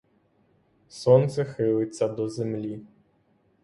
Сонце 0.89 1.43
хилиться 1.45 2.07
до 2.09 2.29
землі. 2.29 2.81